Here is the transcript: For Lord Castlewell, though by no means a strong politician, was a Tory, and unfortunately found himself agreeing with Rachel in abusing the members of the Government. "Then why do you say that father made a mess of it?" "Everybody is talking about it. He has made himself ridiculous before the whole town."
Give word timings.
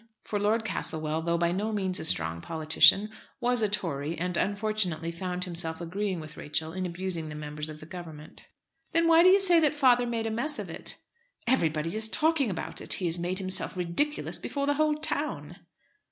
For 0.23 0.39
Lord 0.39 0.65
Castlewell, 0.65 1.21
though 1.21 1.37
by 1.37 1.51
no 1.51 1.71
means 1.71 1.99
a 1.99 2.05
strong 2.05 2.41
politician, 2.41 3.11
was 3.39 3.61
a 3.61 3.69
Tory, 3.69 4.17
and 4.17 4.35
unfortunately 4.35 5.11
found 5.11 5.43
himself 5.43 5.79
agreeing 5.79 6.19
with 6.19 6.37
Rachel 6.37 6.73
in 6.73 6.87
abusing 6.87 7.29
the 7.29 7.35
members 7.35 7.69
of 7.69 7.79
the 7.79 7.85
Government. 7.85 8.47
"Then 8.93 9.07
why 9.07 9.21
do 9.21 9.29
you 9.29 9.39
say 9.39 9.59
that 9.59 9.75
father 9.75 10.07
made 10.07 10.25
a 10.25 10.31
mess 10.31 10.57
of 10.57 10.71
it?" 10.71 10.97
"Everybody 11.45 11.95
is 11.95 12.07
talking 12.09 12.49
about 12.49 12.81
it. 12.81 12.93
He 12.93 13.05
has 13.05 13.19
made 13.19 13.37
himself 13.37 13.77
ridiculous 13.77 14.39
before 14.39 14.65
the 14.65 14.73
whole 14.73 14.95
town." 14.95 15.57